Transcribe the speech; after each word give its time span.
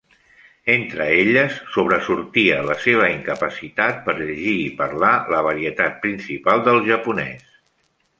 Entre 0.75 1.05
elles, 1.17 1.57
sobresortia 1.73 2.57
la 2.69 2.77
seva 2.85 3.09
incapacitat 3.15 3.99
per 4.07 4.15
llegir 4.21 4.55
i 4.63 4.71
parlar 4.81 5.11
la 5.35 5.43
varietat 5.49 6.01
principal 6.07 6.65
del 6.69 6.81
japonès. 6.89 7.45